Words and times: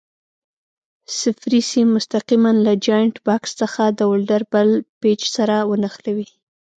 صفري 1.19 1.61
سیم 1.71 1.87
مستقیماً 1.97 2.51
له 2.65 2.73
جاینټ 2.85 3.15
بکس 3.25 3.51
څخه 3.61 3.83
د 3.97 3.99
ولډر 4.11 4.41
بل 4.53 4.69
پېچ 5.01 5.21
سره 5.35 5.55
ونښلوئ. 5.69 6.27